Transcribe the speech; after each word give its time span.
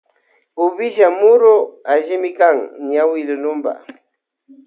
Uvilla 0.63 1.07
muru 1.19 1.53
allimikan 1.93 2.57
ñawi 2.91 3.21
luna. 3.43 3.73